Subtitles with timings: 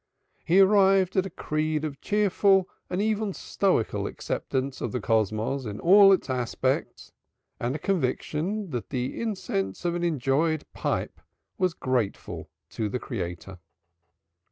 [0.43, 5.79] He arrived at a creed of cheerful and even stoical acceptance of the Cosmos in
[5.79, 7.11] all its aspects
[7.59, 11.21] and a conviction that the incense of an enjoyed pipe
[11.59, 13.59] was grateful to the Creator.